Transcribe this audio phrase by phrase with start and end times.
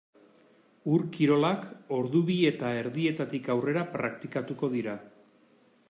[0.93, 1.67] Ur-kirolak
[1.99, 4.99] ordu bi eta erdietatik aurrera praktikatuko dira.